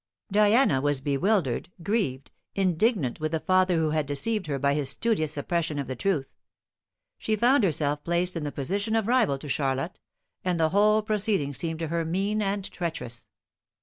[0.31, 5.33] Diana was bewildered, grieved, indignant with the father who had deceived her by his studious
[5.33, 6.27] suppression of the truth.
[7.19, 9.99] She found herself placed in the position of rival to Charlotte,
[10.43, 13.27] and the whole proceeding seemed to her mean and treacherous.